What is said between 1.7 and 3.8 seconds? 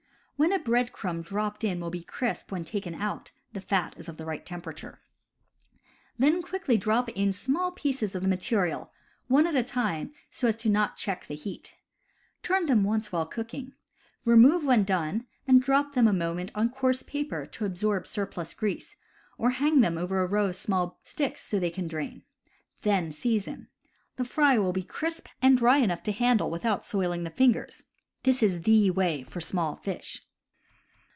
will be crisp when taken out, the